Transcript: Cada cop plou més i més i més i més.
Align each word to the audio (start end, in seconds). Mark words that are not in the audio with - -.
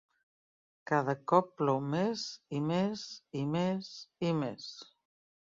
Cada 0.91 1.13
cop 1.31 1.51
plou 1.61 1.81
més 1.89 2.23
i 2.61 2.63
més 2.71 3.05
i 3.43 3.45
més 3.59 3.93
i 4.31 4.35
més. 4.41 4.69